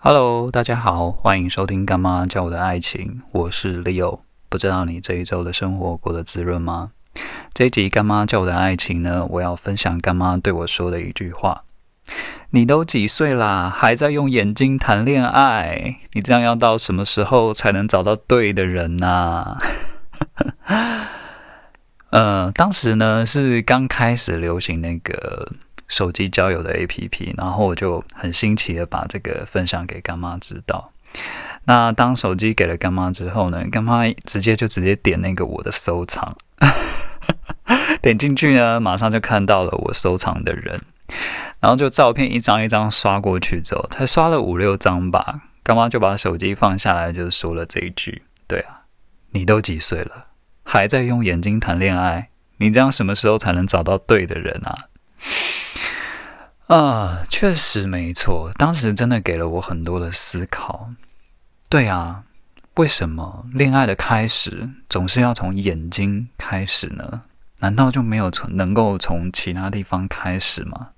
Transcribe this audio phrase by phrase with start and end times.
[0.00, 4.20] Hello，大家好，欢迎收听《干妈教我的爱情》，我是 Leo。
[4.48, 6.92] 不知道你这一周的生活过得滋润吗？
[7.52, 11.64] 这一集《干妈教我的爱情》呢，我要分享干妈对我说的一句话
[12.50, 15.96] ：“你都几岁啦，还在用眼睛谈恋爱？
[16.12, 19.58] 你这样要到什么时候才能找到对的人呢？”
[22.10, 25.54] 呃，当时呢是刚开始流行那个。
[25.88, 30.92] 手机交友的 APP，然后我就很新奇的把这个分享给干妈知道。
[31.64, 36.36] 那当手机给了干妈之后呢，干妈直接就直接点那个我的收藏，
[38.00, 40.80] 点进去呢，马上就看到了我收藏的人，
[41.60, 48.82] 然后就照片一张一张刷过去之后，才刷了五六张吧，干妈就把手机放下来，就说了这一句：“对啊，
[49.30, 50.26] 你都几岁了，
[50.62, 52.28] 还在用眼睛谈恋爱？
[52.58, 54.76] 你这样什么时候才能找到对的人啊？”
[56.68, 60.90] 啊，确实没错，当时真的给了我很多的思考。
[61.70, 62.24] 对啊，
[62.74, 67.22] 为什么恋爱的开始总是要从眼睛开始呢？
[67.60, 70.88] 难道就没有从能够从其他地方开始吗？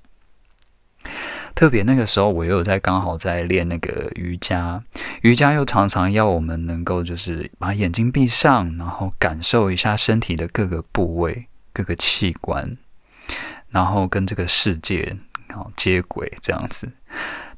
[1.54, 4.82] 特别那个时候，我又在刚好在练那个瑜伽，
[5.22, 12.76] 瑜伽又常常要我们能够就是把眼睛闭上，然后感受一下身体的各个部位、各个器官，
[13.68, 15.16] 然后跟这个世界。
[15.52, 16.92] 好接轨这样子，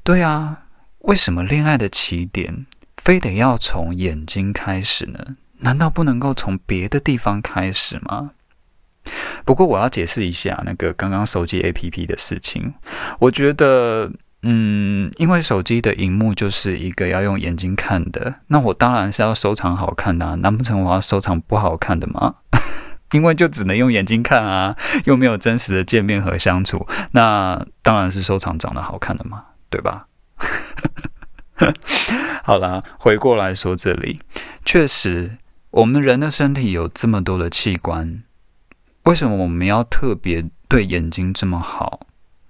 [0.03, 0.63] 对啊，
[0.99, 2.65] 为什么恋爱的起点
[2.97, 5.37] 非得要从眼睛开始呢？
[5.59, 8.31] 难道不能够从别的地方开始吗？
[9.45, 12.73] 不过我要解释一下那个刚刚手机 APP 的事情。
[13.19, 14.11] 我觉得，
[14.43, 22.35] 嗯，因为手机的荧幕就是一个要用眼睛看的，那我当然是要收藏好看的，难不成我要收藏不好看的吗？
[23.13, 24.75] 因为就只能用眼睛看啊，
[25.05, 30.07] 又没有真实的见面和相处，那当然是收藏长得好看的嘛，对吧？
[32.43, 34.19] 好啦，回过来说，这里
[34.65, 35.37] 确实，
[35.69, 38.23] 我们人的身体有这么多的器官，
[39.03, 42.07] 为什么我们要特别对眼睛这么好？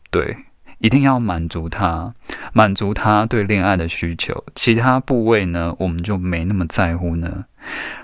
[0.09, 0.37] 对，
[0.83, 2.13] 一定要满足他，
[2.51, 7.45] 满足他对恋爱的需求，其他部位呢，我们就没那么在乎呢？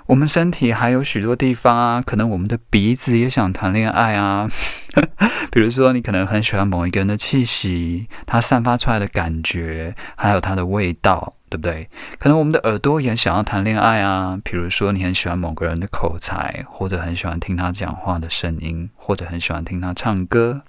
[0.06, 4.48] 我们身体还有许多地方啊，可能我们的鼻子也想谈恋爱啊。
[5.52, 11.90] 比如说，你可能很喜欢某一个人的气息，他散发出来的感觉，还有他的味道，对不对？
[12.18, 14.40] 可能我们的耳朵也想要谈恋爱啊。
[14.42, 20.62] 比如说，你很喜欢某个人的口才，或者很喜欢听他讲话的声音，或者很喜欢听他唱歌。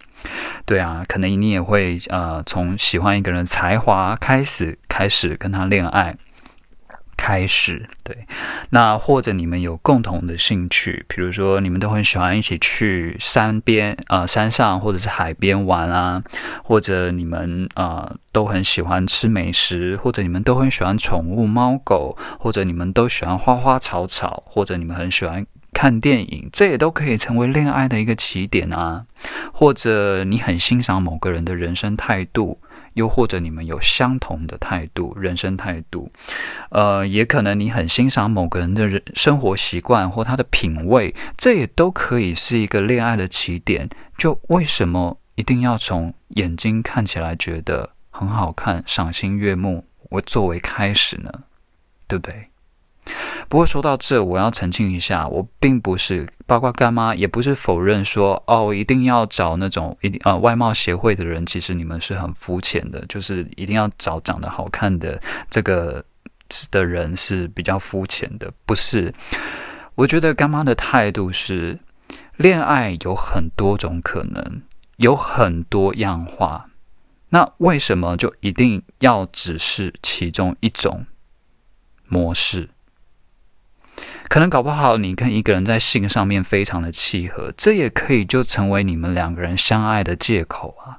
[0.64, 6.16] 对啊，可能你也会呃，从喜欢一个人才华开始，开始跟他恋爱。
[7.22, 8.26] 开始对，
[8.70, 16.22] 那或者你们有共同的兴趣，比如说你们都很喜欢一起去山边呃山上或者是海边玩啊，
[16.64, 25.47] 或者你们呃都很喜欢吃美食，或者你们都很喜欢宠物猫狗，或者你们都喜欢花花草草，或者你们很喜欢
[25.80, 29.06] 看电影，这也都可以成为恋爱的一个起点啊。
[29.50, 32.60] 或者你很欣赏某个人的人生态度。
[32.94, 36.10] 又或者你们有相同的态度、人生态度，
[36.70, 43.88] 呃，也可能你很欣赏某个人的人生活习惯或他的品味，这也都可以是一个恋爱的起点。
[44.18, 51.30] 就为什么一定要从眼睛看起来觉得很好看、赏心悦目，我作为开始呢？
[52.08, 52.50] 对不对？
[53.50, 66.05] 不过说到这，我要澄清一下，我并不是包括干妈，也不是否认说哦，一定要找那种一定呃外貌协会的人，其实你们是很肤浅的，就是一定要找长得好看的这个
[66.71, 69.12] 的人是比较肤浅的，不是？
[69.97, 71.77] 我觉得干妈的态度是，
[72.37, 74.62] 恋爱有很多种可能，
[74.99, 76.66] 有很多样化，
[77.31, 81.05] 那为什么就一定要只是其中一种
[82.06, 82.69] 模式？
[84.30, 90.96] 可能搞不好，你跟一个人在性上面非常的契合，这也可以就成为你们两个人相爱的借口啊。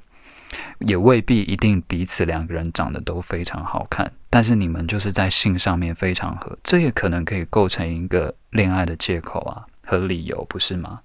[0.80, 11.00] 也未必一定彼此两个人长得都非常好看，但是你们就是在性上面非常合，这也可能可以构成一个恋爱的借口啊和理由，不是吗？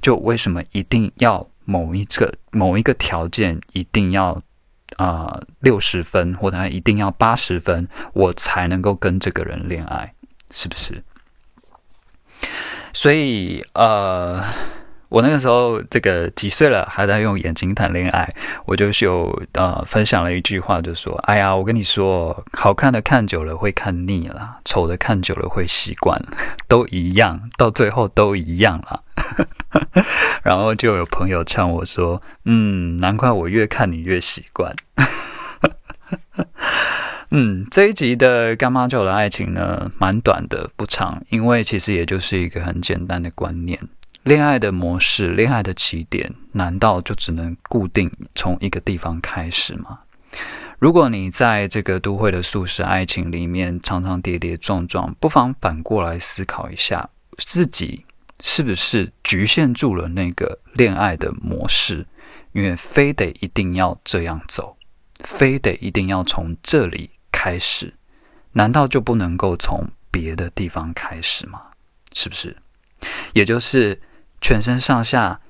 [0.00, 4.40] 就为什么一定要某一个某一个条件一定要
[4.96, 10.14] 啊六十分，或者一定要八十分，我才能够跟这个人恋爱？
[10.52, 11.02] 是不是？
[12.92, 14.42] 所以，呃，
[15.08, 18.28] 我那个时候这个几岁了，还在用眼睛谈恋爱，
[18.66, 26.18] 我就是有呃分享了一句话，就说：“哎呀，我跟你说，好看的看久了会看腻了，丑的看久了会习惯，
[26.68, 29.02] 都一样，到最后都一样了。”
[30.42, 34.74] 然后就有朋友呛我说：“嗯，难怪我越看你越习惯。”
[37.34, 43.80] 嗯，这一集的干妈教的爱情呢，蛮短的，不长，因为其实也就是一个很简单的观念：
[44.24, 50.00] 恋爱的模式、恋爱的起点，难道就只能固定从一个地方开始吗？
[50.78, 57.08] 如果你在这个都会的素食爱情里面常常跌跌撞撞，不妨反过来思考一下，
[57.38, 58.04] 自己
[58.40, 62.06] 是不是局限住了那个恋爱的模式，
[62.52, 64.76] 因为非得一定要这样走，
[65.24, 67.08] 非得一定要从这里。
[67.32, 67.94] 开始，
[68.52, 71.62] 难道就不能够从别的地方开始吗？
[72.12, 72.56] 是不是？
[73.32, 74.00] 也就是
[74.40, 75.40] 全身上下，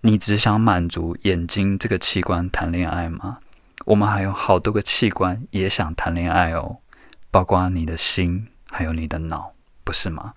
[0.00, 3.38] 你只想满足眼睛这个器官谈恋爱吗？
[3.84, 6.78] 我们还有好多个器官也想谈恋爱哦，
[7.30, 9.52] 包括你的心，还有你的脑，
[9.84, 10.34] 不是吗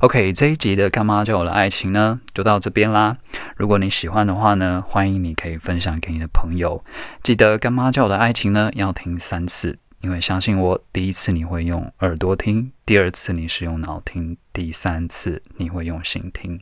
[0.00, 3.18] ？OK，这一集的干妈教我的爱情呢，就到这边啦。
[3.60, 6.82] 如果你喜欢的话呢，欢迎你可以分享给你的朋友。
[7.22, 16.58] 记得干妈教我的爱情呢，要听三次，因为相信我，第一次你会用耳朵听，第二次你是用脑听，第三次你会用心听。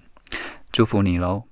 [0.73, 1.45] 祝福你喽！